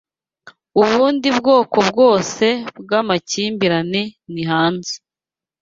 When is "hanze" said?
4.51-4.93